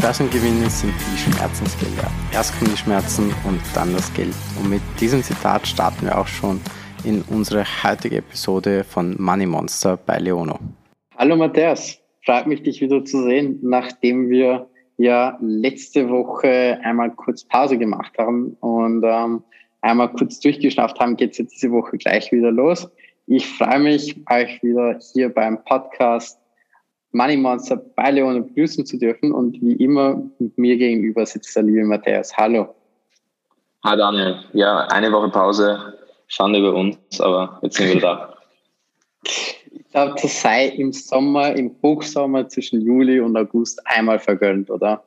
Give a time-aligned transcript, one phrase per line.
[0.00, 2.10] Börsengewinne sind die Schmerzensgelder.
[2.32, 4.34] Erst kommen die Schmerzen und dann das Geld.
[4.58, 6.58] Und mit diesem Zitat starten wir auch schon
[7.04, 10.58] in unsere heutige Episode von Money Monster bei Leono.
[11.18, 17.44] Hallo Matthias, freut mich dich wieder zu sehen, nachdem wir ja letzte Woche einmal kurz
[17.44, 19.42] Pause gemacht haben und ähm,
[19.82, 22.88] einmal kurz durchgeschnauft haben, geht es jetzt diese Woche gleich wieder los.
[23.26, 26.39] Ich freue mich, euch wieder hier beim Podcast
[27.12, 31.64] Money Monster bei Leone begrüßen zu dürfen und wie immer mit mir gegenüber sitzt der
[31.64, 32.36] liebe Matthias.
[32.36, 32.72] Hallo.
[33.84, 34.36] Hi Daniel.
[34.52, 35.94] Ja, eine Woche Pause,
[36.28, 38.34] Schande über uns, aber jetzt sind wir da.
[39.24, 45.02] Ich glaube, das sei im Sommer, im Hochsommer zwischen Juli und August einmal vergönnt, oder?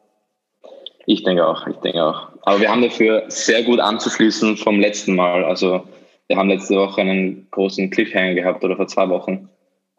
[1.06, 2.30] Ich denke auch, ich denke auch.
[2.42, 5.46] Aber wir haben dafür sehr gut anzuschließen vom letzten Mal.
[5.46, 5.86] Also
[6.28, 9.50] wir haben letzte Woche einen großen Cliffhanger gehabt oder vor zwei Wochen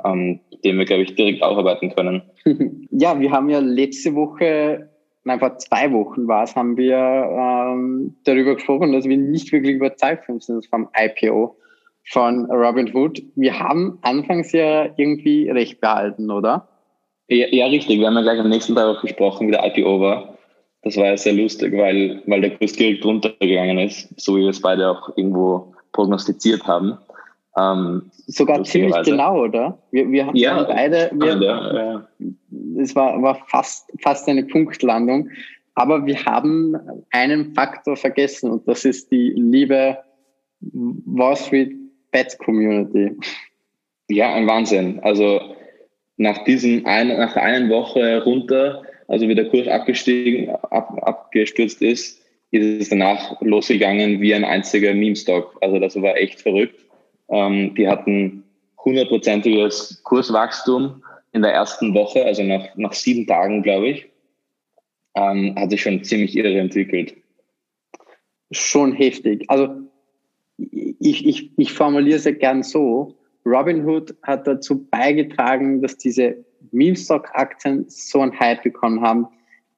[0.04, 2.22] ähm, den wir, glaube ich, direkt aufarbeiten können.
[2.90, 4.88] Ja, wir haben ja letzte Woche,
[5.24, 9.77] nein, vor zwei Wochen war es, haben wir ähm, darüber gesprochen, dass wir nicht wirklich
[9.77, 11.56] überzeugt sind vom IPO
[12.05, 13.22] von Robinhood.
[13.34, 16.69] Wir haben anfangs ja irgendwie recht behalten, oder?
[17.28, 17.98] Ja, ja, richtig.
[17.98, 20.38] Wir haben ja gleich am nächsten Tag auch gesprochen, wie der IPO war.
[20.82, 24.50] Das war ja sehr lustig, weil, weil der Kurs direkt runtergegangen ist, so wie wir
[24.50, 26.98] es beide auch irgendwo prognostiziert haben.
[27.56, 29.78] Ähm, Sogar ziemlich genau, oder?
[29.91, 32.08] Wir, wir haben ja, beide, wir, ja, ja.
[32.80, 35.30] es war, war fast, fast eine Punktlandung,
[35.75, 36.77] aber wir haben
[37.10, 39.98] einen Faktor vergessen und das ist die liebe
[40.60, 41.75] Wall Street
[42.10, 43.16] Bet Community.
[44.08, 45.00] Ja, ein Wahnsinn.
[45.02, 45.41] Also
[46.16, 51.82] nach diesem ein, nach der einen Woche runter, also wie der Kurs abgestiegen, ab, abgestürzt
[51.82, 55.56] ist, ist es danach losgegangen wie ein einziger Meme-Stock.
[55.60, 56.83] Also das war echt verrückt.
[57.28, 58.44] Ähm, die hatten
[58.84, 64.08] hundertprozentiges Kurswachstum in der ersten Woche, also nach, nach sieben Tagen, glaube ich.
[65.16, 67.14] Ähm, hat sich schon ziemlich irre entwickelt.
[68.50, 69.44] Schon heftig.
[69.48, 69.69] Also
[70.56, 73.16] ich, ich, ich formuliere es ja gern so.
[73.44, 79.27] Robinhood hat dazu beigetragen, dass diese Meme-Stock-Aktien so einen Hype bekommen haben.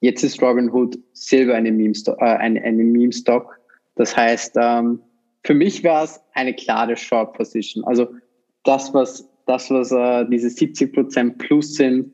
[0.00, 2.20] Jetzt ist Robinhood selber eine Meme-Stock.
[2.20, 3.10] Äh, eine, eine Meme.
[3.96, 5.00] Das heißt, ähm,
[5.44, 7.84] für mich war es eine klare Short Position.
[7.84, 8.08] Also
[8.64, 12.12] das, was, das, was äh, diese 70 Prozent plus sind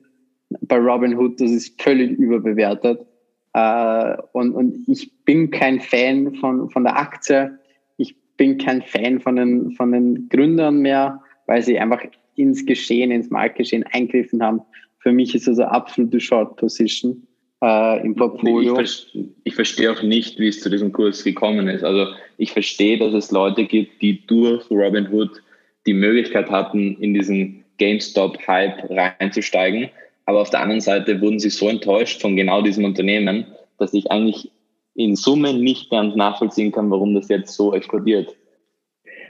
[0.62, 3.06] bei Robinhood, das ist völlig überbewertet.
[3.54, 7.58] Äh, und, und ich bin kein Fan von, von der Aktie.
[7.96, 12.02] Ich bin kein Fan von den, von den Gründern mehr, weil sie einfach
[12.36, 14.60] ins Geschehen, ins Marktgeschehen eingriffen haben.
[14.98, 17.26] Für mich ist das eine absolute Short Position
[17.62, 18.78] äh, im Portfolio.
[18.80, 19.06] Ich,
[19.44, 21.84] ich, verstehe auch nicht, wie es zu diesem Kurs gekommen ist.
[21.84, 25.42] Also ich verstehe, dass es Leute gibt, die durch Robinhood
[25.86, 29.88] die Möglichkeit hatten, in diesen GameStop-Hype reinzusteigen.
[30.26, 33.46] Aber auf der anderen Seite wurden sie so enttäuscht von genau diesem Unternehmen,
[33.78, 34.50] dass ich eigentlich
[34.94, 38.36] in Summe nicht ganz nachvollziehen kann, warum das jetzt so explodiert.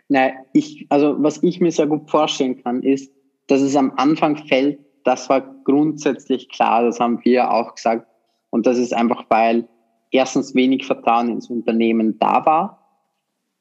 [0.08, 3.12] Nein, ich, also was ich mir sehr gut vorstellen kann, ist,
[3.46, 8.06] dass es am Anfang fällt, das war grundsätzlich klar, das haben wir auch gesagt,
[8.52, 9.66] und das ist einfach, weil
[10.10, 12.86] erstens wenig Vertrauen ins Unternehmen da war.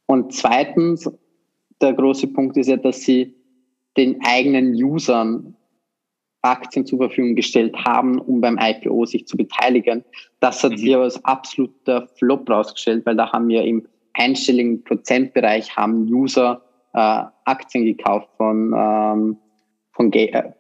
[0.06, 1.10] Und zweitens,
[1.82, 3.34] der große Punkt ist ja, dass sie
[3.96, 5.56] den eigenen Usern
[6.42, 10.04] Aktien zur Verfügung gestellt haben, um beim IPO sich zu beteiligen.
[10.42, 10.78] Das hat mhm.
[10.78, 16.62] sich aber als absoluter Flop rausgestellt, weil da haben wir im einstelligen Prozentbereich haben User
[16.94, 19.38] äh, Aktien gekauft von, ähm,
[19.94, 20.52] von, äh,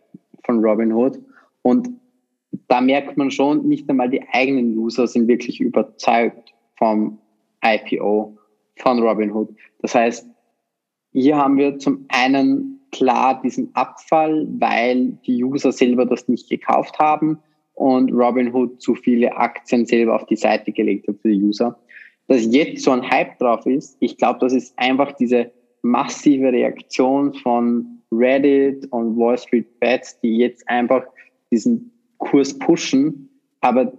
[0.45, 1.19] von Robinhood.
[1.63, 1.89] Und
[2.71, 7.17] da merkt man schon, nicht einmal die eigenen User sind wirklich überzeugt vom
[7.61, 8.37] IPO
[8.77, 9.49] von Robinhood.
[9.81, 10.25] Das heißt,
[11.11, 16.97] hier haben wir zum einen klar diesen Abfall, weil die User selber das nicht gekauft
[16.97, 17.39] haben
[17.73, 21.77] und Robinhood zu viele Aktien selber auf die Seite gelegt hat für die User.
[22.29, 27.33] Dass jetzt so ein Hype drauf ist, ich glaube, das ist einfach diese massive Reaktion
[27.33, 31.03] von Reddit und Wall Street Bets, die jetzt einfach
[31.51, 31.91] diesen
[32.22, 33.29] Kurs pushen,
[33.59, 33.91] aber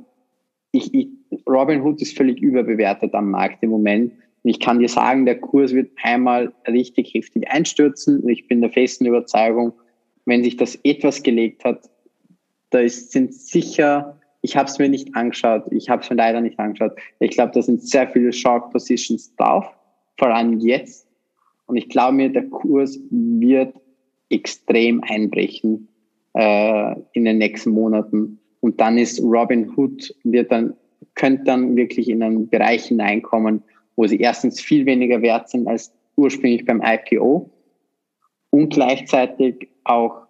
[0.70, 1.08] ich, ich,
[1.46, 4.12] Robinhood ist völlig überbewertet am Markt im Moment.
[4.42, 8.20] Und ich kann dir sagen, der Kurs wird einmal richtig heftig einstürzen.
[8.20, 9.72] Und ich bin der festen Überzeugung,
[10.24, 11.90] wenn sich das etwas gelegt hat,
[12.70, 16.40] da ist, sind sicher, ich habe es mir nicht angeschaut, ich habe es mir leider
[16.40, 16.92] nicht angeschaut.
[17.20, 19.66] Ich glaube, da sind sehr viele Short Positions drauf,
[20.16, 21.06] vor allem jetzt.
[21.66, 23.74] Und ich glaube mir, der Kurs wird
[24.30, 25.88] extrem einbrechen
[26.34, 28.38] äh, in den nächsten Monaten.
[28.60, 30.74] Und dann ist Robin Hood, wird dann,
[31.14, 33.62] könnte dann wirklich in einen Bereich hineinkommen,
[33.96, 37.50] wo sie erstens viel weniger wert sind als ursprünglich beim IPO
[38.50, 40.22] und gleichzeitig auch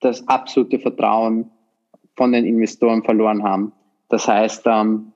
[0.00, 1.50] das absolute Vertrauen
[2.16, 3.72] von den Investoren verloren haben.
[4.08, 5.12] Das heißt, ähm,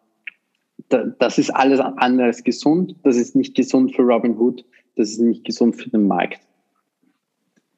[0.88, 2.96] da, das ist alles andere als gesund.
[3.03, 4.64] Das ist nicht gesund für Robinhood.
[4.96, 6.41] Das ist nicht gesund für den Markt.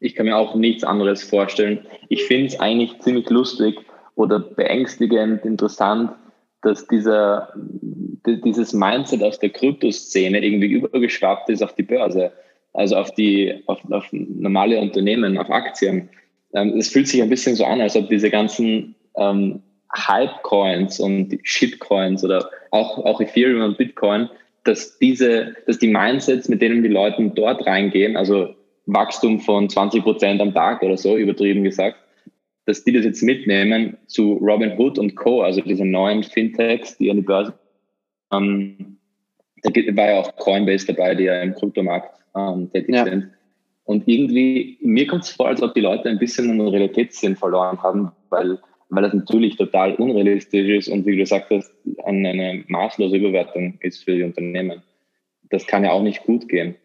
[0.02, 1.87] Ich kann mir auch nichts anderes vorstellen.
[2.08, 3.78] Ich finde es eigentlich ziemlich lustig
[4.16, 6.10] oder beängstigend interessant,
[6.62, 7.52] dass dieser,
[8.26, 12.32] dieses Mindset aus der Kryptoszene irgendwie übergeschwappt ist auf die Börse,
[12.72, 16.08] also auf die, auf, auf normale Unternehmen, auf Aktien.
[16.52, 19.62] Ähm, es fühlt sich ein bisschen so an, als ob diese ganzen ähm,
[19.94, 24.28] Hype-Coins und Shitcoins oder auch, auch Ethereum und Bitcoin,
[24.64, 28.54] dass diese, dass die Mindsets, mit denen die Leute dort reingehen, also
[28.87, 31.96] Wachstum von 20 Prozent am Tag oder so, übertrieben gesagt,
[32.67, 37.17] dass die das jetzt mitnehmen zu Robinhood und Co., also diese neuen Fintechs, die an
[37.17, 37.55] die Börse,
[38.32, 38.99] ähm,
[39.62, 43.05] da war ja auch Coinbase dabei, die ja im Kryptomarkt ähm, tätig ja.
[43.05, 43.31] sind.
[43.84, 47.82] Und irgendwie, mir kommt es vor, als ob die Leute ein bisschen einen Realitätssinn verloren
[47.82, 48.58] haben, weil,
[48.90, 51.73] weil das natürlich total unrealistisch ist und wie du gesagt hast,
[52.05, 54.82] eine, eine maßlose Überwertung ist für die Unternehmen.
[55.50, 56.76] Das kann ja auch nicht gut gehen.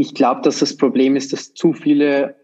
[0.00, 2.36] Ich glaube, dass das Problem ist, dass zu viele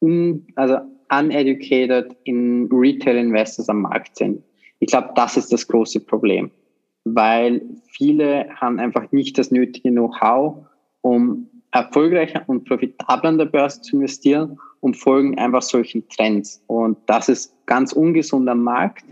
[0.00, 0.76] un, also
[1.10, 4.44] uneducated in Retail Investors am Markt sind.
[4.78, 6.52] Ich glaube, das ist das große Problem,
[7.02, 10.64] weil viele haben einfach nicht das nötige Know-how,
[11.00, 16.62] um erfolgreicher und profitabler an der Börse zu investieren und folgen einfach solchen Trends.
[16.68, 19.04] Und das ist ganz ungesund am Markt.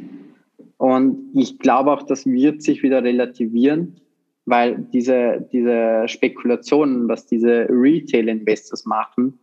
[0.77, 4.01] Und ich glaube auch, das wird sich wieder relativieren,
[4.47, 9.39] weil diese, diese Spekulationen, was diese Retail-Investors machen,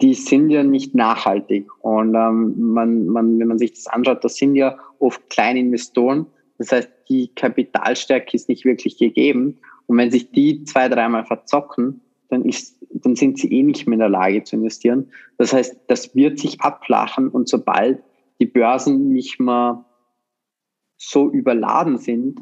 [0.00, 1.68] die sind ja nicht nachhaltig.
[1.82, 6.26] Und ähm, man, man, wenn man sich das anschaut, das sind ja oft kleine Investoren.
[6.58, 9.58] Das heißt, die Kapitalstärke ist nicht wirklich gegeben.
[9.86, 13.94] Und wenn sich die zwei, dreimal verzocken, dann, ist, dann sind sie eh nicht mehr
[13.94, 15.10] in der Lage zu investieren.
[15.36, 18.02] Das heißt, das wird sich abflachen und sobald
[18.40, 19.84] die Börsen nicht mehr
[20.96, 22.40] so überladen sind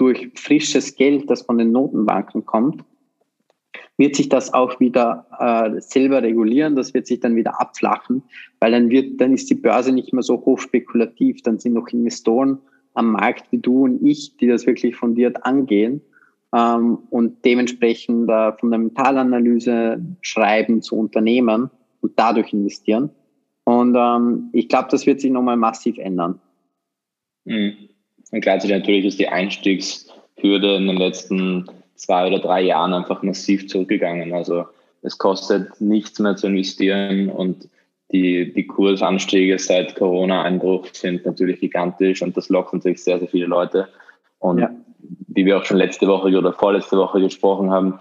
[0.00, 2.82] durch frisches Geld, das von den Notenbanken kommt,
[3.98, 8.22] wird sich das auch wieder äh, selber regulieren, das wird sich dann wieder abflachen,
[8.58, 11.88] weil dann wird, dann ist die Börse nicht mehr so hoch spekulativ, dann sind noch
[11.88, 12.58] Investoren
[12.94, 16.00] am Markt wie du und ich, die das wirklich fundiert angehen
[16.54, 21.68] ähm, und dementsprechend äh, Fundamentalanalyse schreiben zu Unternehmen
[22.00, 23.10] und dadurch investieren.
[23.64, 26.40] Und ähm, ich glaube, das wird sich nochmal massiv ändern.
[27.44, 27.89] Mhm.
[28.30, 31.66] Und gleichzeitig natürlich ist die Einstiegshürde in den letzten
[31.96, 34.32] zwei oder drei Jahren einfach massiv zurückgegangen.
[34.32, 34.66] Also
[35.02, 37.68] es kostet nichts mehr zu investieren und
[38.12, 43.46] die, die Kursanstiege seit Corona-Einbruch sind natürlich gigantisch und das lockt natürlich sehr, sehr viele
[43.46, 43.88] Leute.
[44.38, 44.70] Und ja
[45.28, 47.98] wie wir auch schon letzte Woche oder vorletzte Woche gesprochen haben,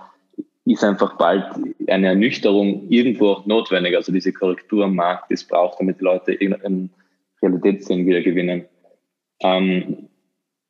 [0.65, 1.45] ist einfach bald
[1.87, 3.95] eine Ernüchterung irgendwo auch notwendig.
[3.95, 6.91] Also diese Korrektur am Markt ist braucht, damit die Leute irgendeinen
[7.41, 8.65] Realitätssinn wieder gewinnen.
[9.41, 10.08] Ähm,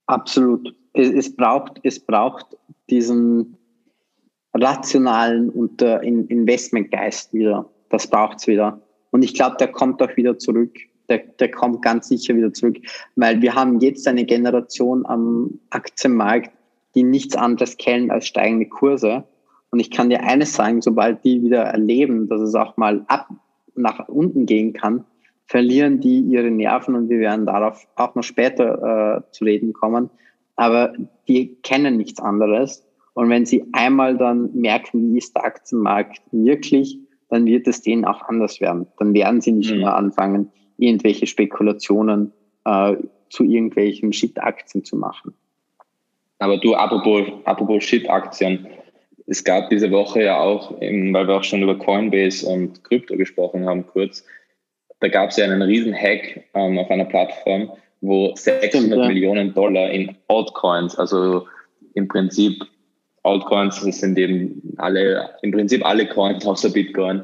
[0.10, 0.76] Absolut.
[0.94, 2.58] Es, es, braucht, es braucht
[2.90, 3.56] diesen
[4.54, 7.70] rationalen und Investmentgeist wieder.
[7.90, 8.82] Das braucht es wieder.
[9.12, 10.72] Und ich glaube, der kommt auch wieder zurück
[11.10, 12.78] der, der kommt ganz sicher wieder zurück,
[13.16, 16.52] weil wir haben jetzt eine Generation am Aktienmarkt,
[16.96, 19.24] die nichts anderes kennen als steigende Kurse.
[19.72, 23.30] Und ich kann dir eines sagen, sobald die wieder erleben, dass es auch mal ab
[23.76, 25.06] nach unten gehen kann,
[25.50, 30.12] verlieren die ihre Nerven und wir werden darauf auch noch später äh, zu reden kommen.
[30.56, 30.94] Aber
[31.28, 32.86] die kennen nichts anderes.
[33.14, 38.06] Und wenn sie einmal dann merken, wie ist der Aktienmarkt wirklich, dann wird es denen
[38.06, 38.86] auch anders werden.
[39.00, 39.80] Dann werden sie nicht mhm.
[39.80, 42.32] mehr anfangen, irgendwelche Spekulationen
[42.66, 42.98] äh,
[43.32, 45.34] zu irgendwelchen Shit-Aktien zu machen.
[46.38, 48.68] Aber du, apropos, apropos Shit-Aktien,
[49.26, 53.66] es gab diese Woche ja auch, weil wir auch schon über Coinbase und Krypto gesprochen
[53.66, 54.24] haben, kurz,
[55.00, 59.08] da gab es ja einen riesen Hack ähm, auf einer Plattform, wo 600 Stimmt, ja.
[59.08, 61.48] Millionen Dollar in Altcoins, also
[61.94, 62.64] im Prinzip
[63.24, 67.24] Altcoins, das sind eben alle, im Prinzip alle Coins außer Bitcoin,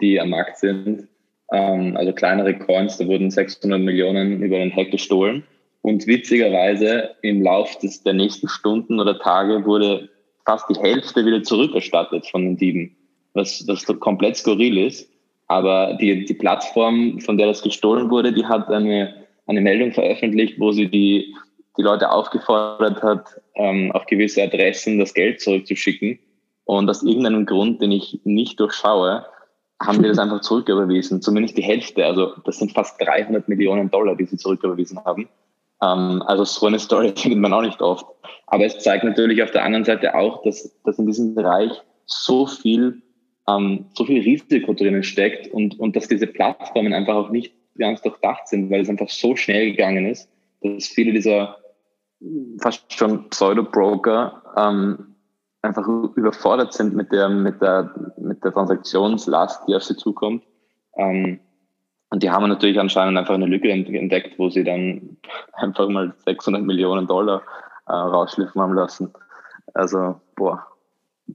[0.00, 1.08] die am Markt sind,
[1.52, 5.44] ähm, also kleinere Coins, da wurden 600 Millionen über den Hack gestohlen.
[5.82, 10.08] Und witzigerweise im Lauf des, der nächsten Stunden oder Tage wurde
[10.46, 12.96] fast die Hälfte wieder zurückerstattet von den Dieben,
[13.34, 15.10] was, was komplett skurril ist.
[15.46, 19.14] Aber die, die Plattform, von der das gestohlen wurde, die hat eine,
[19.46, 21.34] eine Meldung veröffentlicht, wo sie die,
[21.76, 26.18] die Leute aufgefordert hat, ähm, auf gewisse Adressen das Geld zurückzuschicken.
[26.64, 29.26] Und aus irgendeinem Grund, den ich nicht durchschaue,
[29.82, 32.06] haben wir das einfach zurücküberwiesen, zumindest die Hälfte.
[32.06, 35.28] Also das sind fast 300 Millionen Dollar, die sie zurücküberwiesen haben.
[35.82, 38.06] Ähm, also so eine Story findet man auch nicht oft.
[38.46, 41.72] Aber es zeigt natürlich auf der anderen Seite auch, dass, dass in diesem Bereich
[42.06, 43.02] so viel,
[43.48, 48.02] ähm, so viel Risiko drinnen steckt und, und dass diese Plattformen einfach auch nicht ganz
[48.02, 50.28] durchdacht sind, weil es einfach so schnell gegangen ist,
[50.62, 51.58] dass viele dieser
[52.60, 55.14] fast schon Pseudo-Broker ähm,
[55.62, 60.44] einfach überfordert sind mit der, mit der, mit der Transaktionslast, die auf sie zukommt.
[60.96, 61.40] Ähm,
[62.10, 65.16] und die haben natürlich anscheinend einfach eine Lücke entdeckt, wo sie dann
[65.54, 67.42] einfach mal 600 Millionen Dollar
[67.86, 69.12] äh, rausschliffen haben lassen.
[69.72, 70.64] Also, boah.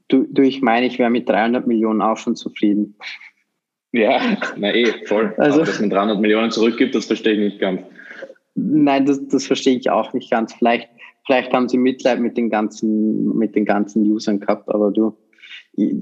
[0.08, 2.96] Du, du ich meine, ich wäre mit 300 Millionen auch schon zufrieden.
[3.92, 5.34] Ja, na eh, voll.
[5.38, 7.82] Also, Aber dass man 300 Millionen zurückgibt, das verstehe ich nicht ganz.
[8.56, 10.54] Nein, das, das verstehe ich auch nicht ganz.
[10.54, 10.90] Vielleicht,
[11.26, 15.16] vielleicht haben sie Mitleid mit den ganzen, mit den ganzen Usern gehabt, aber du,
[15.74, 15.94] ich,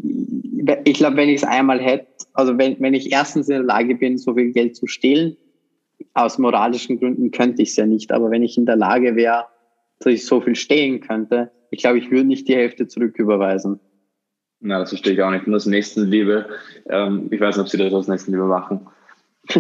[0.84, 3.96] ich glaube, wenn ich es einmal hätte, also wenn, wenn ich erstens in der Lage
[3.96, 5.38] bin, so viel Geld zu stehlen,
[6.14, 9.46] aus moralischen Gründen könnte ich es ja nicht, aber wenn ich in der Lage wäre,
[10.00, 13.80] dass ich so viel stehlen könnte, ich glaube, ich würde nicht die Hälfte zurücküberweisen.
[14.60, 15.46] Na, das verstehe ich auch nicht.
[15.46, 16.48] Und das Nächstenliebe,
[16.90, 18.88] ähm, ich weiß nicht, ob sie das aus Nächstenliebe machen.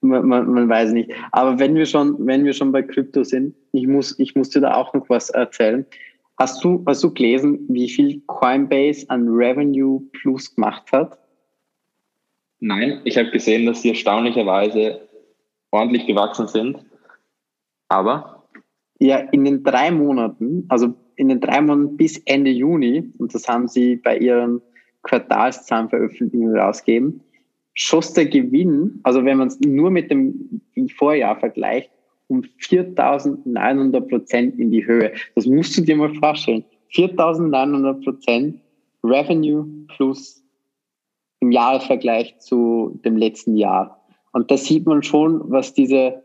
[0.00, 1.10] man, man, man, weiß nicht.
[1.32, 4.60] Aber wenn wir schon, wenn wir schon bei Krypto sind, ich muss, ich muss dir
[4.60, 5.86] da auch noch was erzählen.
[6.38, 11.18] Hast du, hast du gelesen, wie viel Coinbase an Revenue Plus gemacht hat?
[12.60, 15.08] Nein, ich habe gesehen, dass sie erstaunlicherweise
[15.70, 16.78] ordentlich gewachsen sind.
[17.88, 18.39] Aber?
[19.00, 23.48] Ja, in den drei Monaten, also in den drei Monaten bis Ende Juni, und das
[23.48, 24.60] haben sie bei ihren
[25.02, 27.20] Quartalszahlenveröffentlichungen rausgegeben,
[27.74, 30.60] schoss der Gewinn, also wenn man es nur mit dem
[30.96, 31.90] Vorjahr vergleicht,
[32.28, 35.12] um 4.900 Prozent in die Höhe.
[35.34, 36.64] Das musst du dir mal vorstellen.
[36.94, 38.60] 4.900 Prozent
[39.02, 39.66] Revenue
[39.96, 40.44] plus
[41.40, 44.04] im Jahresvergleich zu dem letzten Jahr.
[44.32, 46.22] Und da sieht man schon, was diese,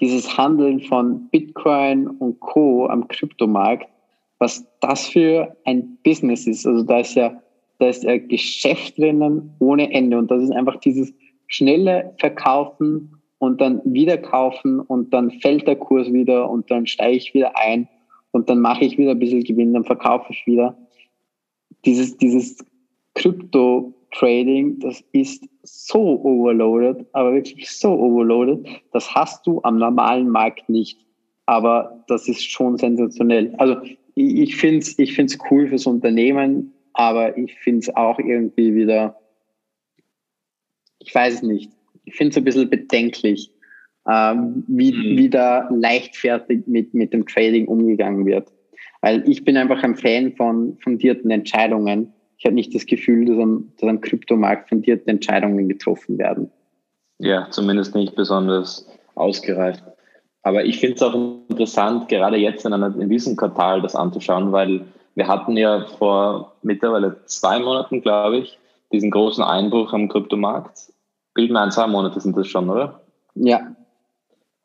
[0.00, 2.86] dieses Handeln von Bitcoin und Co.
[2.86, 3.88] am Kryptomarkt,
[4.38, 6.66] was das für ein Business ist.
[6.66, 7.40] Also da ist ja
[7.78, 10.18] da ist ein Geschäft drinnen ohne Ende.
[10.18, 11.12] Und das ist einfach dieses
[11.46, 17.16] schnelle Verkaufen und dann wieder kaufen und dann fällt der Kurs wieder und dann steige
[17.16, 17.88] ich wieder ein
[18.30, 20.76] und dann mache ich wieder ein bisschen Gewinn, dann verkaufe ich wieder.
[21.84, 22.64] Dieses, dieses
[24.14, 30.68] Krypto-Trading, das ist so overloaded, aber wirklich so overloaded, das hast du am normalen Markt
[30.68, 30.98] nicht.
[31.46, 33.54] Aber das ist schon sensationell.
[33.58, 33.76] Also
[34.14, 39.18] ich finde es ich find's cool fürs Unternehmen, aber ich finde es auch irgendwie wieder,
[41.00, 41.70] ich weiß es nicht,
[42.04, 43.50] ich finde es ein bisschen bedenklich,
[44.10, 45.18] ähm, wie, mhm.
[45.18, 48.50] wie da leichtfertig mit, mit dem Trading umgegangen wird.
[49.02, 52.12] Weil ich bin einfach ein Fan von fundierten Entscheidungen.
[52.44, 56.50] Ich habe nicht das Gefühl, dass am, dass am Kryptomarkt fundierte Entscheidungen getroffen werden.
[57.16, 59.82] Ja, zumindest nicht besonders ausgereift.
[60.42, 61.14] Aber ich finde es auch
[61.48, 64.84] interessant, gerade jetzt in, einer, in diesem Quartal das anzuschauen, weil
[65.14, 68.58] wir hatten ja vor mittlerweile zwei Monaten, glaube ich,
[68.92, 70.92] diesen großen Einbruch am Kryptomarkt.
[71.32, 73.00] Bilden ein, zwei Monate sind das schon, oder?
[73.36, 73.74] Ja.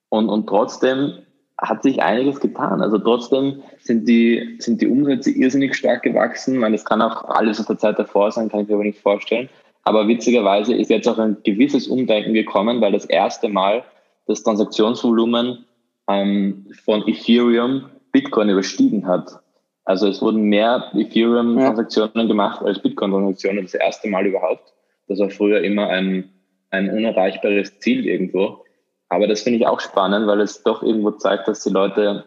[0.10, 1.14] Und, und trotzdem
[1.62, 2.82] hat sich einiges getan.
[2.82, 6.54] Also trotzdem sind die, sind die Umsätze irrsinnig stark gewachsen.
[6.56, 8.84] Ich meine, das kann auch alles aus der Zeit davor sein, kann ich mir aber
[8.84, 9.50] nicht vorstellen.
[9.84, 13.84] Aber witzigerweise ist jetzt auch ein gewisses Umdenken gekommen, weil das erste Mal
[14.28, 15.66] das Transaktionsvolumen
[16.08, 19.40] ähm, von Ethereum Bitcoin überstiegen hat.
[19.86, 22.26] Also es wurden mehr Ethereum-Transaktionen ja.
[22.26, 24.74] gemacht als Bitcoin-Transaktionen, das erste Mal überhaupt.
[25.08, 26.30] Das war früher immer ein,
[26.70, 28.64] ein unerreichbares Ziel irgendwo.
[29.10, 32.24] Aber das finde ich auch spannend, weil es doch irgendwo zeigt, dass die Leute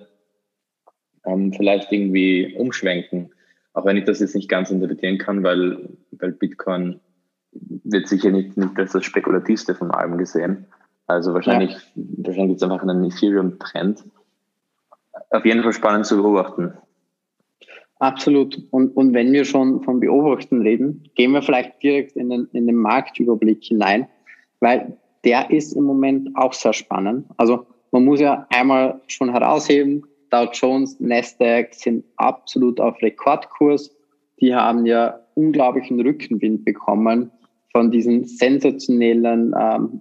[1.24, 3.32] ähm, vielleicht irgendwie umschwenken.
[3.72, 7.00] Auch wenn ich das jetzt nicht ganz interpretieren kann, weil, weil Bitcoin
[7.52, 10.66] wird sicher nicht, nicht als das Spekulativste von allem gesehen.
[11.06, 12.02] Also wahrscheinlich, ja.
[12.24, 14.04] wahrscheinlich gibt es einfach einen Ethereum-Trend.
[15.30, 16.74] Auf jeden Fall spannend zu beobachten.
[17.98, 18.60] Absolut.
[18.70, 22.66] Und, und wenn wir schon vom Beobachten reden, gehen wir vielleicht direkt in den, in
[22.66, 24.08] den Marktüberblick hinein,
[24.60, 27.26] weil der ist im Moment auch sehr spannend.
[27.36, 33.94] Also man muss ja einmal schon herausheben, Dow Jones, Nasdaq sind absolut auf Rekordkurs.
[34.40, 37.30] Die haben ja unglaublichen Rückenwind bekommen
[37.70, 40.00] von diesen sensationellen ähm,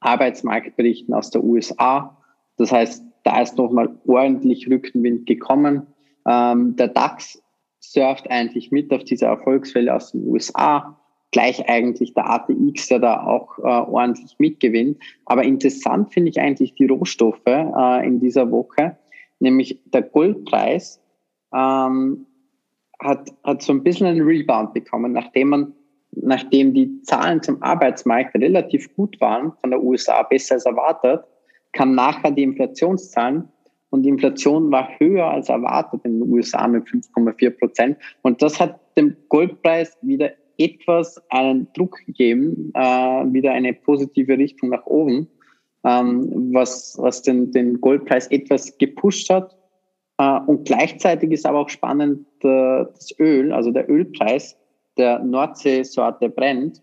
[0.00, 2.16] Arbeitsmarktberichten aus der USA.
[2.58, 5.86] Das heißt, da ist nochmal ordentlich Rückenwind gekommen.
[6.28, 7.42] Ähm, der DAX
[7.80, 10.96] surft eigentlich mit auf diese Erfolgswelle aus den USA.
[11.32, 14.98] Gleich eigentlich der ATX, der da auch äh, ordentlich mitgewinnt.
[15.24, 18.96] Aber interessant finde ich eigentlich die Rohstoffe äh, in dieser Woche,
[19.40, 21.00] nämlich der Goldpreis
[21.54, 22.26] ähm,
[23.00, 25.72] hat, hat so ein bisschen einen Rebound bekommen, nachdem man
[26.14, 31.24] nachdem die Zahlen zum Arbeitsmarkt relativ gut waren von der USA, besser als erwartet,
[31.72, 33.48] kam nachher die Inflationszahlen
[33.90, 37.98] und die Inflation war höher als erwartet in den USA mit 5,4 Prozent.
[38.22, 44.70] Und das hat dem Goldpreis wieder etwas einen Druck gegeben, äh, wieder eine positive Richtung
[44.70, 45.28] nach oben,
[45.84, 49.56] ähm, was, was den, den Goldpreis etwas gepusht hat.
[50.18, 54.56] Äh, und gleichzeitig ist aber auch spannend äh, das Öl, also der Ölpreis
[54.96, 56.82] der Nordseesorte brennt.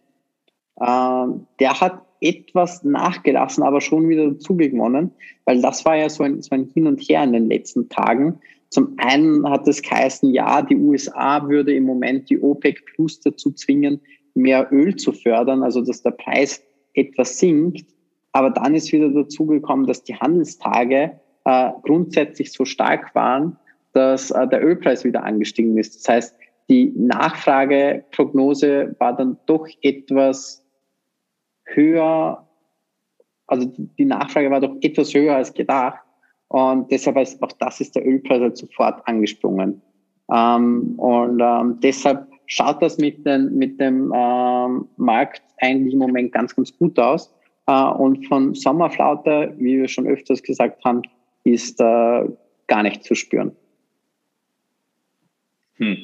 [0.80, 1.26] Äh,
[1.60, 5.12] der hat etwas nachgelassen, aber schon wieder dazugewonnen,
[5.46, 8.40] weil das war ja so ein, so ein Hin und Her in den letzten Tagen.
[8.70, 13.52] Zum einen hat es geheißen, ja, die USA würde im Moment die OPEC Plus dazu
[13.52, 14.00] zwingen,
[14.36, 17.86] mehr Öl zu fördern, also dass der Preis etwas sinkt.
[18.32, 23.58] Aber dann ist wieder dazu gekommen, dass die Handelstage äh, grundsätzlich so stark waren,
[23.94, 25.96] dass äh, der Ölpreis wieder angestiegen ist.
[25.96, 26.36] Das heißt,
[26.70, 30.64] die Nachfrageprognose war dann doch etwas
[31.66, 32.48] höher,
[33.48, 36.00] also die Nachfrage war doch etwas höher als gedacht.
[36.50, 39.82] Und deshalb ist auch das ist der Ölpreis halt sofort angesprungen.
[40.32, 46.32] Ähm, und ähm, deshalb schaut das mit, den, mit dem ähm, Markt eigentlich im Moment
[46.32, 47.34] ganz, ganz gut aus.
[47.68, 51.04] Äh, und von Sommerflaute, wie wir schon öfters gesagt haben,
[51.44, 52.30] ist äh,
[52.68, 53.56] gar nicht zu spüren.
[55.76, 55.98] Hm.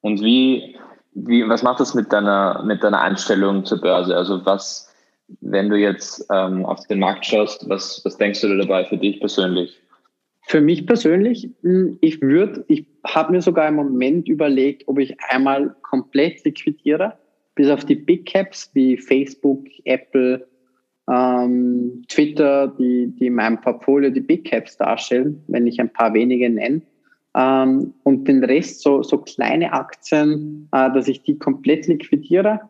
[0.00, 0.76] Und wie,
[1.14, 4.16] wie, was macht das mit deiner, mit deiner Einstellung zur Börse?
[4.16, 4.93] Also was,
[5.40, 9.20] wenn du jetzt ähm, auf den Markt schaust, was, was denkst du dabei für dich
[9.20, 9.80] persönlich?
[10.46, 15.16] Für mich persönlich, hm, ich würde, ich habe mir sogar im Moment überlegt, ob ich
[15.30, 17.14] einmal komplett liquidiere,
[17.54, 20.46] bis auf die Big Caps wie Facebook, Apple,
[21.10, 26.12] ähm, Twitter, die, die in meinem Portfolio die Big Caps darstellen, wenn ich ein paar
[26.12, 26.82] wenige nenne.
[27.34, 32.60] Ähm, und den Rest, so, so kleine Aktien, äh, dass ich die komplett liquidiere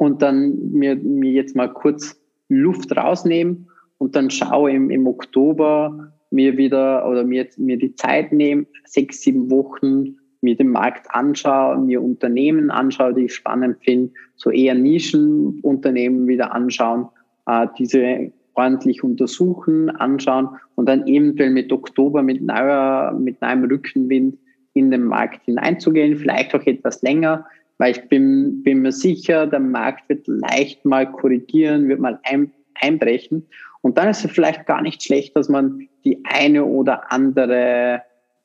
[0.00, 6.14] und dann mir, mir jetzt mal kurz Luft rausnehmen und dann schaue im, im Oktober
[6.30, 11.76] mir wieder oder mir, mir die Zeit nehmen, sechs, sieben Wochen mir den Markt anschaue,
[11.76, 17.08] mir Unternehmen anschaue, die ich spannend finde, so eher Nischenunternehmen wieder anschauen,
[17.44, 24.38] äh, diese ordentlich untersuchen, anschauen und dann eventuell mit Oktober mit neuer, mit neuem Rückenwind
[24.72, 27.44] in den Markt hineinzugehen, vielleicht auch etwas länger,
[27.80, 32.52] weil ich bin, bin mir sicher, der Markt wird leicht mal korrigieren, wird mal ein,
[32.74, 33.46] einbrechen.
[33.80, 38.02] Und dann ist es vielleicht gar nicht schlecht, dass man die eine oder andere,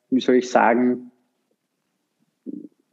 [0.10, 1.12] wie soll ich sagen,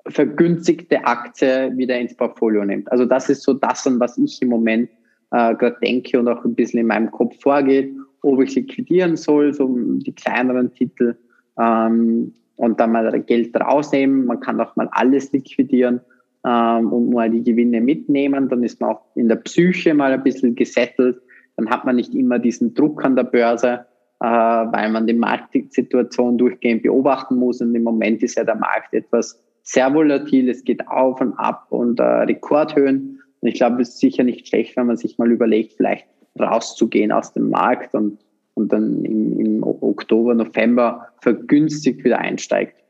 [0.09, 2.91] vergünstigte Aktie wieder ins Portfolio nimmt.
[2.91, 4.91] Also das ist so das, an was ich im Moment
[5.31, 9.55] äh, gerade denke und auch ein bisschen in meinem Kopf vorgeht, ob ich liquidieren soll,
[9.55, 11.15] so die kleineren Titel
[11.57, 14.27] ähm, und dann mal Geld rausnehmen.
[14.27, 16.01] Man kann auch mal alles liquidieren
[16.47, 18.49] ähm, und mal die Gewinne mitnehmen.
[18.49, 21.21] Dann ist man auch in der Psyche mal ein bisschen gesettelt.
[21.57, 23.87] Dann hat man nicht immer diesen Druck an der Börse,
[24.21, 27.61] äh, weil man die Marktsituation durchgehend beobachten muss.
[27.61, 30.49] Und im Moment ist ja der Markt etwas sehr volatil.
[30.49, 33.21] Es geht auf und ab und äh, Rekordhöhen.
[33.41, 36.07] Und ich glaube, es ist sicher nicht schlecht, wenn man sich mal überlegt, vielleicht
[36.39, 38.19] rauszugehen aus dem Markt und,
[38.55, 42.82] und dann im, im Oktober, November vergünstigt wieder einsteigt.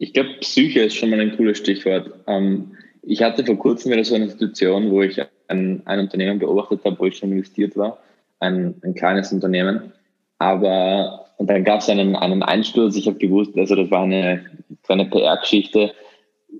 [0.00, 2.10] Ich glaube, Psyche ist schon mal ein cooles Stichwort.
[2.26, 6.84] Ähm, ich hatte vor kurzem wieder so eine Situation, wo ich ein, ein Unternehmen beobachtet
[6.84, 7.98] habe, wo ich schon investiert war,
[8.40, 9.92] ein, ein kleines Unternehmen.
[10.38, 12.96] Aber und dann gab es einen, einen Einsturz.
[12.96, 14.44] Ich habe gewusst, also das war eine,
[14.88, 15.92] eine PR-Geschichte,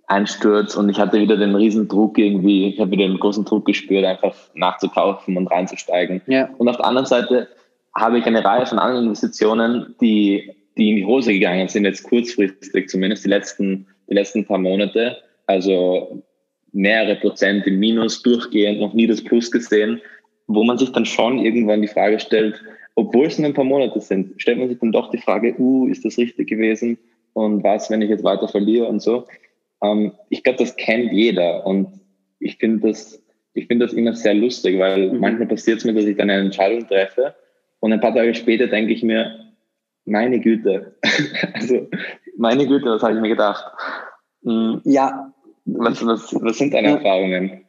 [0.07, 3.66] Einsturz und ich hatte wieder den riesen Druck irgendwie, ich habe wieder den großen Druck
[3.66, 6.22] gespürt, einfach nachzukaufen und reinzusteigen.
[6.26, 6.48] Ja.
[6.59, 7.48] Und auf der anderen Seite
[7.94, 10.50] habe ich eine Reihe von anderen Investitionen, die
[10.81, 15.19] die in die Hose gegangen sind, jetzt kurzfristig, zumindest die letzten, die letzten paar Monate.
[15.47, 16.23] Also
[16.73, 20.01] mehrere Prozent im Minus durchgehend, noch nie das Plus gesehen,
[20.47, 22.61] wo man sich dann schon irgendwann die Frage stellt,
[22.95, 25.87] obwohl es nur ein paar Monate sind, stellt man sich dann doch die Frage, uh,
[25.87, 26.99] ist das richtig gewesen?
[27.33, 29.27] Und was, wenn ich jetzt weiter verliere und so?
[29.83, 31.88] Ähm, ich glaube, das kennt jeder und
[32.40, 33.23] ich finde das,
[33.55, 35.21] ich finde das immer sehr lustig, weil mhm.
[35.21, 37.35] manchmal passiert es mir, dass ich dann eine Entscheidung treffe
[37.81, 39.50] und ein paar Tage später denke ich mir,
[40.05, 40.97] meine Güte.
[41.55, 41.89] also,
[42.37, 43.65] meine Güte, was habe ich mir gedacht?
[44.43, 44.81] Mhm.
[44.85, 45.33] Ja.
[45.67, 46.97] Was, was, was sind deine ja.
[46.97, 47.65] Erfahrungen?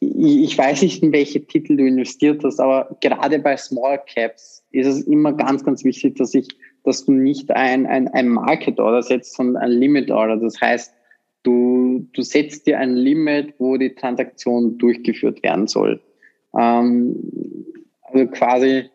[0.00, 4.86] Ich weiß nicht, in welche Titel du investiert hast, aber gerade bei Small Caps ist
[4.86, 6.48] es immer ganz, ganz wichtig, dass ich,
[6.84, 10.36] dass du nicht ein, ein, ein Market Order setzt, sondern ein Limit Order.
[10.36, 10.94] Das heißt,
[11.42, 16.00] du, du setzt dir ein Limit, wo die Transaktion durchgeführt werden soll.
[16.56, 17.16] Ähm,
[18.02, 18.90] also quasi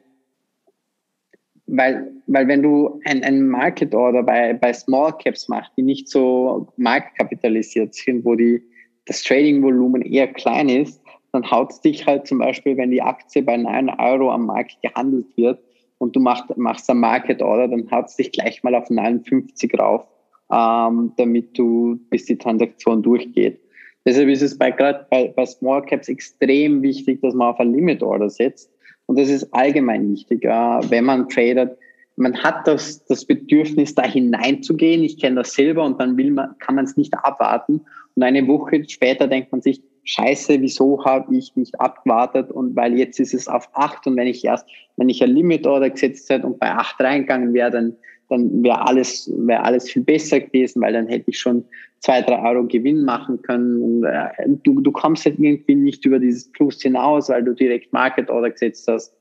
[1.71, 6.09] weil, weil wenn du ein, ein Market Order bei, bei Small Caps machst, die nicht
[6.09, 8.61] so marktkapitalisiert sind, wo die,
[9.05, 11.01] das Trading-Volumen eher klein ist,
[11.31, 14.81] dann haut es dich halt zum Beispiel, wenn die Aktie bei 9 Euro am Markt
[14.81, 15.59] gehandelt wird
[15.99, 19.77] und du machst, machst ein Market Order, dann haut es dich gleich mal auf 59
[19.79, 20.05] rauf.
[20.51, 23.59] ähm, damit du, bis die Transaktion durchgeht.
[24.05, 27.73] Deshalb ist es bei, gerade bei, bei Small Caps extrem wichtig, dass man auf ein
[27.73, 28.71] Limit Order setzt.
[29.09, 31.75] Und das ist allgemein wichtig, wenn man tradet.
[32.15, 35.03] Man hat das, das Bedürfnis, da hineinzugehen.
[35.03, 37.81] Ich kenne das selber und dann will man, kann man es nicht abwarten.
[38.13, 42.99] Und eine Woche später denkt man sich, Scheiße, wieso habe ich nicht abgewartet und weil
[42.99, 46.29] jetzt ist es auf acht und wenn ich erst, wenn ich ein Limit Order gesetzt
[46.29, 47.95] hätte und bei acht reingegangen wäre, dann
[48.29, 51.65] dann wäre alles, wäre alles viel besser gewesen, weil dann hätte ich schon
[51.99, 53.81] zwei, drei Euro Gewinn machen können.
[53.81, 54.29] Und, äh,
[54.63, 58.51] du, du kommst halt irgendwie nicht über dieses Plus hinaus, weil du direkt Market Order
[58.51, 59.13] gesetzt hast.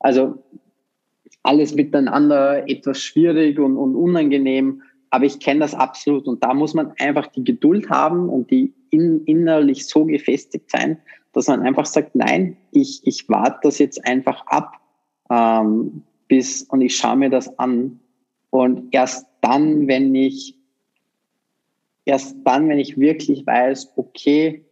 [0.00, 0.42] Also
[1.42, 6.74] alles miteinander etwas schwierig und, und unangenehm, aber ich kenne das absolut und da muss
[6.74, 10.98] man einfach die Geduld haben und die in, innerlich so gefestigt sein,
[11.32, 14.80] dass man einfach sagt, nein, ich, ich warte das jetzt einfach ab
[15.30, 18.00] ähm, bis und ich schaue mir das an
[18.56, 20.56] und erst dann, wenn ich,
[22.06, 24.64] erst dann, wenn ich wirklich weiß, okay,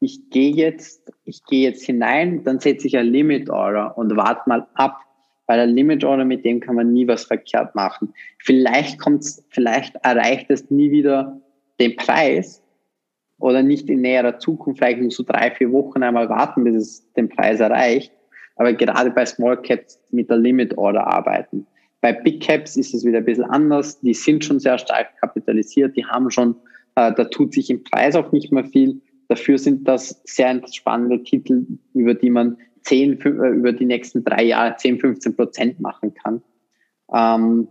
[0.00, 4.48] ich gehe jetzt, ich gehe jetzt hinein, dann setze ich ein Limit Order und warte
[4.48, 5.00] mal ab.
[5.46, 8.14] Weil ein Limit Order, mit dem kann man nie was verkehrt machen.
[8.38, 11.38] Vielleicht kommt's, vielleicht erreicht es nie wieder
[11.78, 12.62] den Preis
[13.38, 14.78] oder nicht in näherer Zukunft.
[14.78, 18.12] Vielleicht musst du drei, vier Wochen einmal warten, bis es den Preis erreicht.
[18.56, 21.66] Aber gerade bei Small Caps mit der Limit Order arbeiten.
[22.00, 24.00] Bei Big Caps ist es wieder ein bisschen anders.
[24.00, 25.96] Die sind schon sehr stark kapitalisiert.
[25.96, 26.56] Die haben schon,
[26.94, 29.00] äh, da tut sich im Preis auch nicht mehr viel.
[29.28, 34.44] Dafür sind das sehr spannende Titel, über die man 10, äh, über die nächsten drei
[34.44, 36.42] Jahre 10, 15 Prozent machen kann.
[37.12, 37.68] Ähm,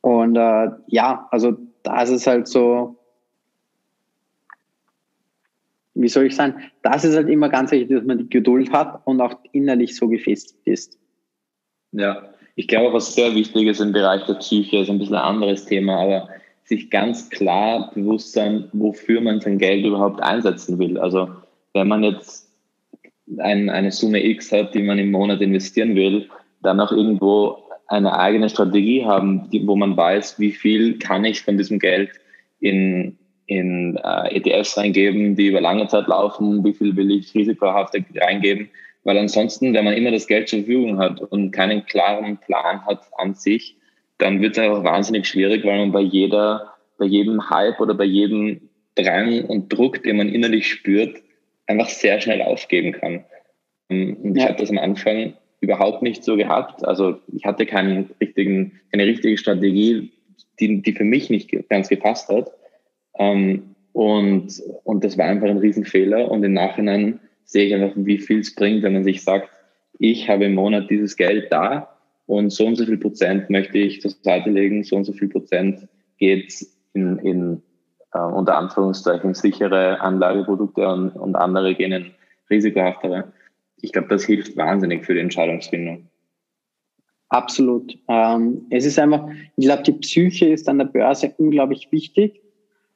[0.00, 2.96] und äh, ja, also da ist es halt so,
[5.94, 9.04] wie soll ich sagen, das ist halt immer ganz wichtig, dass man die Geduld hat
[9.06, 10.98] und auch innerlich so gefestigt ist.
[11.92, 12.22] Ja,
[12.56, 15.66] ich glaube, was sehr wichtig ist im Bereich der Psyche, ist ein bisschen ein anderes
[15.66, 16.28] Thema, aber
[16.64, 20.98] sich ganz klar bewusst sein, wofür man sein Geld überhaupt einsetzen will.
[20.98, 21.28] Also
[21.74, 22.50] wenn man jetzt
[23.38, 26.28] ein, eine Summe X hat, die man im Monat investieren will,
[26.62, 31.42] dann auch irgendwo eine eigene Strategie haben, die, wo man weiß, wie viel kann ich
[31.42, 32.10] von diesem Geld
[32.58, 37.94] in, in äh, ETFs reingeben, die über lange Zeit laufen, wie viel will ich risikohaft
[38.16, 38.70] reingeben
[39.06, 43.06] weil ansonsten, wenn man immer das Geld zur Verfügung hat und keinen klaren Plan hat
[43.16, 43.76] an sich,
[44.18, 48.04] dann wird es einfach wahnsinnig schwierig, weil man bei jeder, bei jedem Hype oder bei
[48.04, 51.22] jedem Drang und Druck, den man innerlich spürt,
[51.68, 53.24] einfach sehr schnell aufgeben kann.
[53.88, 56.84] Und ich habe das am Anfang überhaupt nicht so gehabt.
[56.84, 60.10] Also ich hatte keinen richtigen, keine richtige Strategie,
[60.58, 62.50] die, die für mich nicht ganz gepasst hat.
[63.20, 66.28] Ähm, und, und das war einfach ein Riesenfehler.
[66.28, 69.48] Und im Nachhinein sehe ich einfach, wie viel es bringt, wenn man sich sagt,
[69.98, 74.02] ich habe im Monat dieses Geld da und so und so viel Prozent möchte ich
[74.02, 77.62] zur Seite legen, so und so viel Prozent geht in, in
[78.12, 82.10] äh, unter Anführungszeichen sichere Anlageprodukte und, und andere gehen in
[82.50, 83.32] risikohaftere.
[83.80, 86.08] Ich glaube, das hilft wahnsinnig für die Entscheidungsfindung.
[87.28, 87.98] Absolut.
[88.08, 92.40] Ähm, es ist einfach, ich glaube, die Psyche ist an der Börse unglaublich wichtig,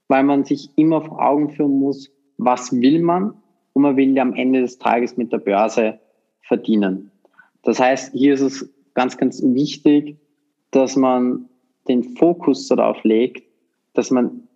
[0.08, 3.34] weil man sich immer vor Augen führen muss, was will man
[3.72, 5.98] und man will ja am Ende des Tages mit der Börse
[6.42, 7.10] verdienen.
[7.62, 10.16] Das heißt, hier ist es ganz, ganz wichtig,
[10.70, 11.48] dass man
[11.88, 13.42] den Fokus darauf legt,
[13.94, 14.48] dass man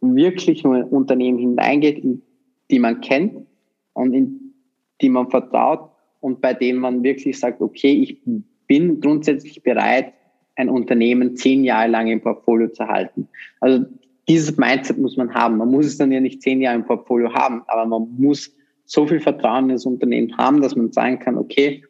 [0.00, 2.22] wirklich nur in Unternehmen hineingeht, in
[2.70, 3.46] die man kennt
[3.92, 4.54] und in
[5.00, 8.20] die man vertraut und bei denen man wirklich sagt, okay, ich
[8.66, 10.12] bin grundsätzlich bereit,
[10.56, 13.28] ein Unternehmen zehn Jahre lang im Portfolio zu halten.
[13.60, 13.86] Also
[14.30, 15.56] dieses Mindset muss man haben.
[15.56, 19.04] Man muss es dann ja nicht zehn Jahre im Portfolio haben, aber man muss so
[19.04, 21.82] viel Vertrauen in das Unternehmen haben, dass man sagen kann, okay,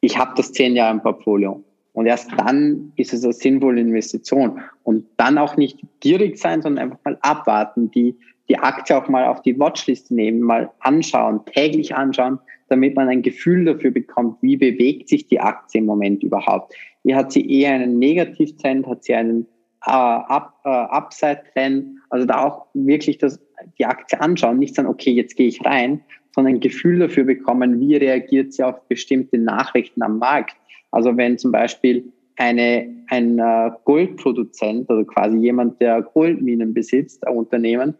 [0.00, 1.64] ich habe das zehn Jahre im Portfolio.
[1.94, 4.60] Und erst dann ist es eine sinnvolle Investition.
[4.84, 8.14] Und dann auch nicht gierig sein, sondern einfach mal abwarten, die,
[8.48, 13.22] die Aktie auch mal auf die Watchliste nehmen, mal anschauen, täglich anschauen, damit man ein
[13.22, 16.72] Gefühl dafür bekommt, wie bewegt sich die Aktie im Moment überhaupt.
[17.02, 19.48] Hier hat sie eher einen Negativtrend, hat sie einen
[19.88, 21.98] äh, Up, äh, Upside-Trend.
[22.10, 23.40] Also da auch wirklich das,
[23.78, 26.02] die Aktie anschauen, nicht sagen, okay, jetzt gehe ich rein,
[26.34, 30.56] sondern ein Gefühl dafür bekommen, wie reagiert sie auf bestimmte Nachrichten am Markt.
[30.90, 37.36] Also wenn zum Beispiel eine, ein äh, Goldproduzent, also quasi jemand, der Goldminen besitzt, ein
[37.36, 37.94] Unternehmen,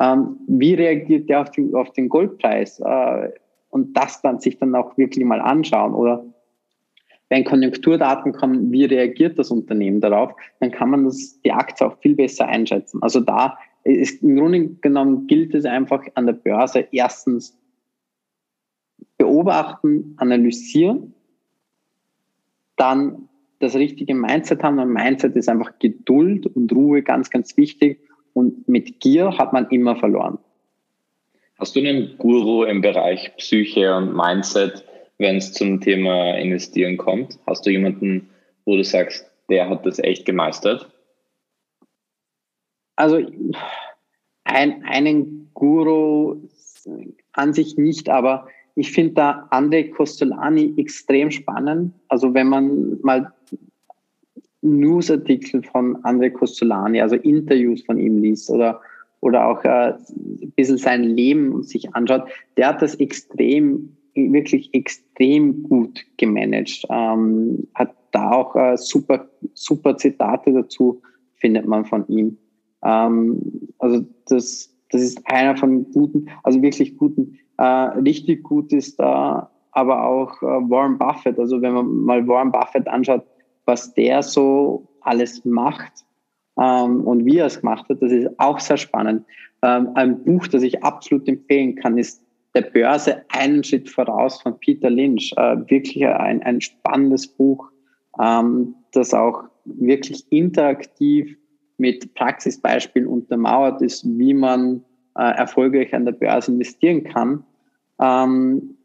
[0.00, 2.80] ähm, wie reagiert der auf den, auf den Goldpreis?
[2.80, 3.28] Äh,
[3.72, 5.94] und das dann sich dann auch wirklich mal anschauen.
[5.94, 6.24] Oder
[7.32, 11.96] wenn Konjunkturdaten kommen, wie reagiert das Unternehmen darauf, dann kann man das, die Aktie auch
[12.02, 13.02] viel besser einschätzen.
[13.02, 17.58] Also da ist im Grunde genommen gilt es einfach an der Börse erstens
[19.16, 21.14] beobachten, analysieren,
[22.76, 24.78] dann das richtige Mindset haben.
[24.78, 27.98] Und Mindset ist einfach Geduld und Ruhe ganz, ganz wichtig.
[28.34, 30.36] Und mit Gier hat man immer verloren.
[31.58, 34.84] Hast du einen Guru im Bereich Psyche und Mindset,
[35.22, 37.38] wenn es zum Thema Investieren kommt?
[37.46, 38.28] Hast du jemanden,
[38.66, 40.90] wo du sagst, der hat das echt gemeistert?
[42.96, 43.20] Also
[44.44, 46.42] ein, einen Guru
[47.32, 51.94] an sich nicht, aber ich finde da André Costolani extrem spannend.
[52.08, 53.32] Also wenn man mal
[54.62, 58.80] Newsartikel von André Costolani, also Interviews von ihm liest oder,
[59.20, 65.62] oder auch äh, ein bisschen sein Leben sich anschaut, der hat das extrem, wirklich extrem
[65.64, 66.84] gut gemanagt.
[66.90, 71.00] Ähm, hat da auch äh, super, super Zitate dazu,
[71.36, 72.36] findet man von ihm.
[72.84, 78.98] Ähm, also das, das ist einer von guten, also wirklich guten äh, richtig gut ist
[78.98, 81.38] da aber auch äh, Warren Buffett.
[81.38, 83.24] Also wenn man mal Warren Buffett anschaut,
[83.64, 86.04] was der so alles macht
[86.58, 89.24] ähm, und wie er es gemacht hat, das ist auch sehr spannend.
[89.62, 92.22] Ähm, ein Buch, das ich absolut empfehlen kann, ist
[92.54, 95.32] Der Börse einen Schritt voraus von Peter Lynch.
[95.36, 97.70] Äh, wirklich ein, ein spannendes Buch,
[98.20, 101.36] ähm, das auch wirklich interaktiv
[101.78, 104.84] mit Praxisbeispielen untermauert ist, wie man
[105.16, 107.44] äh, erfolgreich an der Börse investieren kann.
[108.00, 108.76] Ähm,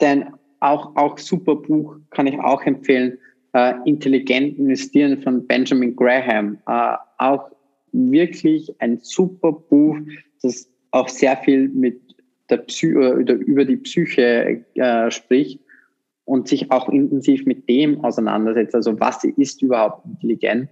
[0.00, 0.26] denn
[0.60, 3.18] auch, auch super Buch kann ich auch empfehlen.
[3.52, 6.58] Äh, Intelligent investieren von Benjamin Graham.
[6.66, 7.50] Äh, auch
[7.92, 9.96] wirklich ein super Buch,
[10.42, 12.00] das auch sehr viel mit
[12.50, 15.60] der Psy oder über die Psyche äh, spricht
[16.24, 18.74] und sich auch intensiv mit dem auseinandersetzt.
[18.74, 20.68] Also was ist überhaupt intelligent?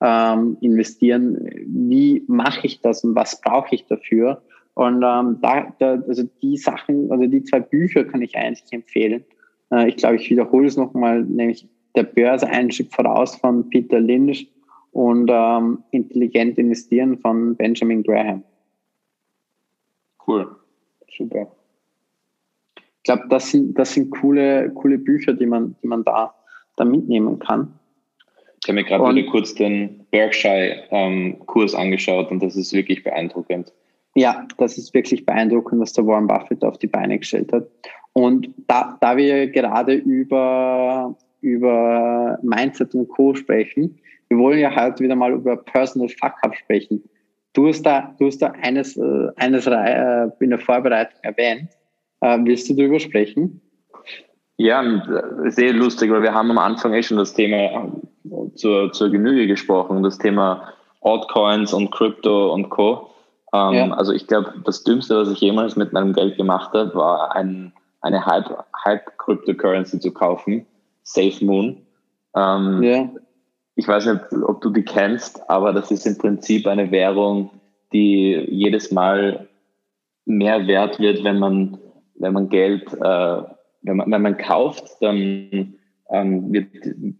[0.00, 4.42] Ähm, investieren, wie mache ich das und was brauche ich dafür?
[4.74, 9.24] Und ähm, da, da, also die Sachen, also die zwei Bücher kann ich eigentlich empfehlen.
[9.72, 13.98] Äh, ich glaube, ich wiederhole es nochmal, nämlich der Börse einen Schritt voraus von Peter
[13.98, 14.52] Lynch
[14.92, 18.42] und ähm, Intelligent investieren von Benjamin Graham.
[20.26, 20.56] Cool,
[21.16, 21.50] super.
[22.76, 26.34] Ich glaube, das sind, das sind coole, coole Bücher, die man, die man da,
[26.76, 27.78] da mitnehmen kann.
[28.62, 33.72] Ich habe mir gerade wieder kurz den Berkshire-Kurs ähm, angeschaut und das ist wirklich beeindruckend.
[34.16, 37.68] Ja, das ist wirklich beeindruckend, was der Warren Buffett auf die Beine gestellt hat.
[38.14, 43.34] Und da, da wir gerade über, über Mindset und Co.
[43.34, 47.04] sprechen, wir wollen ja heute wieder mal über Personal Fuck-Up sprechen.
[47.56, 51.70] Du hast da, du hast da eines, äh, eines äh, in der Vorbereitung erwähnt.
[52.20, 53.62] Äh, willst du darüber sprechen?
[54.58, 54.84] Ja,
[55.46, 57.90] sehr lustig, weil wir haben am Anfang eh schon das Thema
[58.56, 63.10] zur, zur Genüge gesprochen, das Thema Altcoins und Crypto und Co.
[63.54, 63.90] Ähm, ja.
[63.92, 67.72] Also ich glaube, das Dümmste, was ich jemals mit meinem Geld gemacht habe, war ein,
[68.02, 70.66] eine Hype-Cryptocurrency zu kaufen,
[71.04, 71.78] Safe Moon.
[72.34, 73.08] Ähm, ja.
[73.76, 77.50] Ich weiß nicht, ob du die kennst, aber das ist im Prinzip eine Währung,
[77.92, 79.48] die jedes Mal
[80.24, 81.78] mehr wert wird, wenn man,
[82.14, 83.42] wenn man Geld, äh,
[83.82, 85.74] wenn, man, wenn man kauft, dann
[86.10, 86.68] ähm, wird,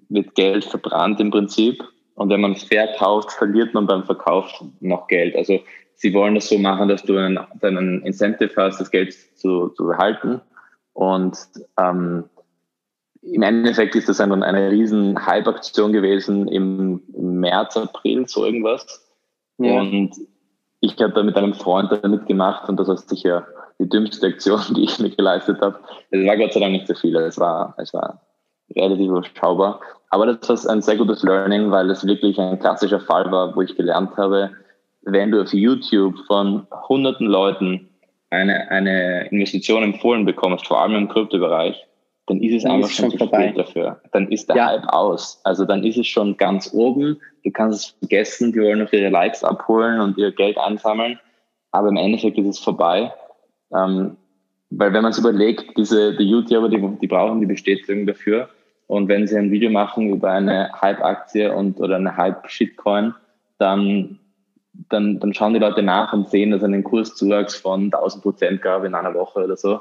[0.09, 1.85] wird Geld verbrannt im Prinzip.
[2.15, 5.37] Und wenn man verkauft, verliert man beim Verkauf noch Geld.
[5.37, 5.61] Also
[5.95, 9.87] sie wollen das so machen, dass du einen, einen Incentive hast, das Geld zu, zu
[9.87, 10.41] behalten.
[10.95, 11.37] Und
[11.79, 12.25] ähm,
[13.33, 19.05] im Endeffekt ist das eine, eine riesen Hype-Aktion gewesen im, März, April, so irgendwas.
[19.59, 19.81] Ja.
[19.81, 20.13] Und
[20.81, 23.47] ich habe da mit einem Freund damit gemacht und das war sicher
[23.79, 25.79] die dümmste Aktion, die ich mir geleistet habe.
[26.11, 28.21] Es war Gott sei Dank nicht so viel, es war, es war
[28.75, 29.81] relativ überschaubar.
[30.11, 33.63] Aber das war ein sehr gutes Learning, weil es wirklich ein klassischer Fall war, wo
[33.63, 34.51] ich gelernt habe,
[35.03, 37.89] wenn du auf YouTube von hunderten Leuten
[38.31, 41.87] eine, eine Investition empfohlen bekommst, vor allem im Kryptobereich,
[42.27, 44.01] dann ist es dann einfach ist schon vorbei dafür.
[44.13, 44.67] Dann ist der ja.
[44.67, 45.41] Hype aus.
[45.45, 47.21] Also dann ist es schon ganz oben.
[47.45, 51.21] Du kannst es vergessen, die wollen noch ihre Likes abholen und ihr Geld ansammeln.
[51.71, 53.13] Aber im Endeffekt ist es vorbei.
[53.73, 54.17] Ähm,
[54.71, 58.49] weil wenn man es überlegt, diese, die YouTuber, die, die brauchen die Bestätigung dafür.
[58.89, 63.15] Und wenn sie ein Video machen über eine Hype-Aktie und oder eine Hype-Shitcoin,
[63.59, 64.19] dann
[64.89, 68.63] dann, dann schauen die Leute nach und sehen, dass es einen Kurszuwachs von 1000 Prozent
[68.63, 69.81] gab in einer Woche oder so.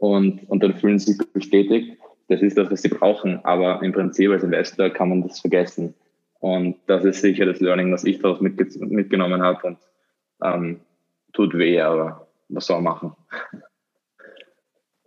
[0.00, 1.98] Und, und dann fühlen sie sich bestätigt.
[2.28, 3.44] Das ist das, was sie brauchen.
[3.44, 5.94] Aber im Prinzip als Investor kann man das vergessen.
[6.40, 9.66] Und das ist sicher das Learning, was ich daraus mitge mitgenommen habe.
[9.66, 9.78] Und
[10.42, 10.80] ähm,
[11.34, 13.12] tut weh, aber was soll man machen?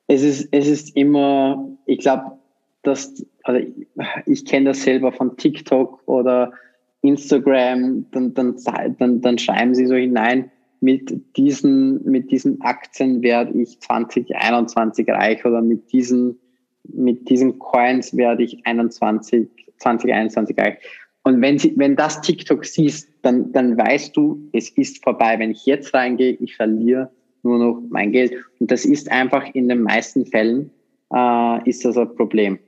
[0.08, 2.38] Es ist, es ist immer, ich glaube,
[2.84, 3.88] dass, also ich,
[4.28, 6.54] ich kenne das selber von TikTok oder
[7.02, 8.56] Instagram, dann, dann,
[9.00, 10.52] dann, dann schreiben sie so hinein,
[10.84, 16.38] mit diesen, mit diesen Aktien werde ich 2021 reich oder mit diesen,
[16.84, 20.82] mit diesen Coins werde ich 21, 2021 erreicht.
[21.24, 25.40] Und wenn, sie, wenn das TikTok siehst, dann, dann weißt du, es ist vorbei.
[25.40, 27.10] Wenn ich jetzt reingehe, ich verliere
[27.44, 28.34] nur noch mein Geld.
[28.60, 30.70] Und das ist einfach in den meisten Fällen,
[31.14, 32.60] äh, ist das ein Problem.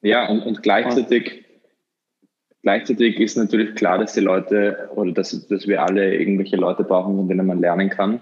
[0.00, 1.44] Ja, und, und gleichzeitig,
[2.66, 7.14] gleichzeitig ist natürlich klar, dass die Leute oder dass, dass wir alle irgendwelche Leute brauchen,
[7.14, 8.20] von denen man lernen kann.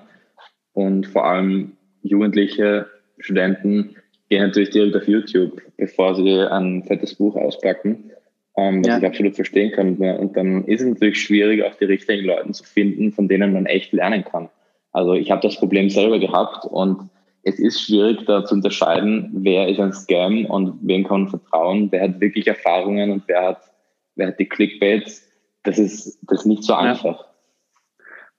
[0.74, 2.86] Und vor allem Jugendliche,
[3.20, 3.96] Studenten
[4.28, 8.10] gehen natürlich direkt auf YouTube, bevor sie ein fettes Buch auspacken,
[8.58, 8.98] ähm, was ja.
[8.98, 9.96] ich absolut verstehen kann.
[9.96, 13.64] Und dann ist es natürlich schwierig, auch die richtigen Leute zu finden, von denen man
[13.64, 14.50] echt lernen kann.
[14.92, 17.08] Also ich habe das Problem selber gehabt und
[17.44, 21.88] es ist schwierig, da zu unterscheiden, wer ist ein Scam und wem kann man vertrauen,
[21.90, 23.73] wer hat wirklich Erfahrungen und wer hat,
[24.16, 25.22] wer hat die Clickbaits.
[25.62, 27.20] Das ist, das ist nicht so einfach.
[27.20, 27.34] Ja.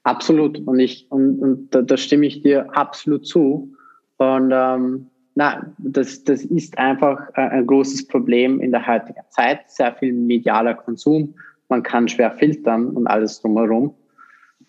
[0.04, 0.60] Absolut.
[0.68, 3.74] Und ich, und, und da, da stimme ich dir absolut zu.
[4.18, 9.70] Und ähm, na, das, das ist einfach ein großes Problem in der heutigen Zeit.
[9.70, 11.36] Sehr viel medialer Konsum.
[11.68, 13.96] Man kann schwer filtern und alles drumherum.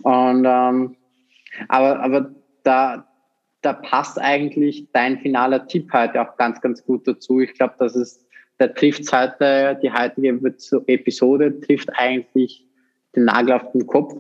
[0.03, 0.97] Und ähm,
[1.69, 3.07] aber, aber da,
[3.63, 7.41] da passt eigentlich dein finaler Tipp heute auch ganz, ganz gut dazu.
[7.41, 8.26] Ich glaube, das ist,
[8.59, 10.41] der trifft heute, die heutige
[10.87, 12.65] Episode trifft eigentlich
[13.15, 14.15] den Nagel auf den Kopf.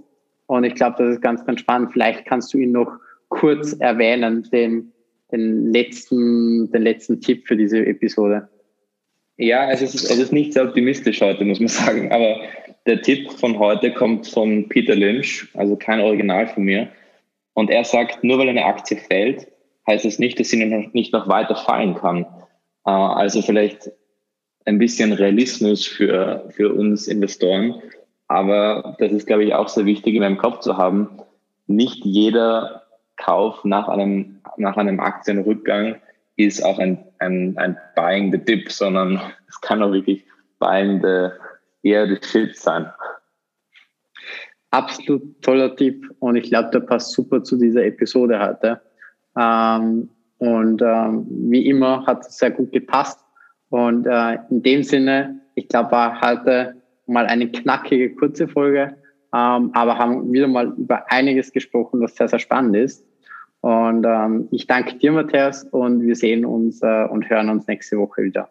[0.46, 1.92] Und ich glaube, das ist ganz, ganz spannend.
[1.92, 2.92] Vielleicht kannst du ihn noch
[3.28, 4.92] kurz erwähnen, den,
[5.32, 8.48] den letzten, den letzten Tipp für diese Episode.
[9.38, 12.12] Ja, es ist, es ist nicht sehr optimistisch heute, muss man sagen.
[12.12, 12.40] Aber
[12.86, 16.88] der Tipp von heute kommt von Peter Lynch, also kein Original von mir.
[17.54, 19.48] Und er sagt, nur weil eine Aktie fällt,
[19.86, 22.24] heißt es nicht, dass sie nicht noch weiter fallen kann.
[22.86, 23.90] Äh, also vielleicht
[24.66, 27.80] ein bisschen Realismus für, für uns Investoren.
[28.28, 31.08] Aber das ist, glaube ich, auch sehr wichtig in meinem Kopf zu haben.
[31.66, 32.82] Nicht jeder
[33.16, 35.96] Kauf nach einem, nach einem Aktienrückgang
[36.36, 40.24] ist auch ein, ein, ein Buying the Dip, sondern es kann auch wirklich
[40.58, 41.30] Buying the,
[41.82, 42.90] eher the Shit sein
[44.76, 48.80] absolut toller Tipp und ich glaube, der passt super zu dieser Episode heute.
[49.38, 53.25] Ähm, und ähm, wie immer hat es sehr gut gepasst.
[53.70, 56.76] Und äh, in dem Sinne, ich glaube, war heute
[57.06, 58.96] mal eine knackige, kurze Folge,
[59.34, 63.04] ähm, aber haben wieder mal über einiges gesprochen, was sehr, sehr spannend ist.
[63.60, 67.98] Und ähm, ich danke dir, Matthias, und wir sehen uns äh, und hören uns nächste
[67.98, 68.48] Woche wieder.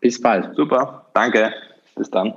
[0.00, 0.54] Bis bald.
[0.54, 1.52] Super, danke.
[1.94, 2.34] Bis dann.